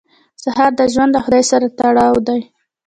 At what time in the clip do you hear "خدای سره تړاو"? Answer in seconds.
1.25-2.17